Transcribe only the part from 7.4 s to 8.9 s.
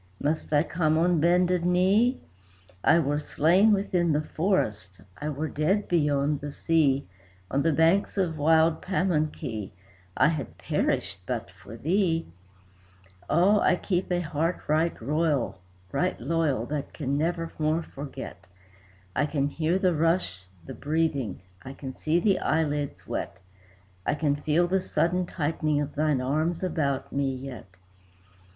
On the banks of wild